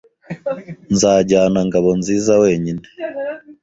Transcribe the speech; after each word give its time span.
Nzajyana 0.93 1.59
Ngabonziza 1.67 2.31
wenyine. 2.41 2.85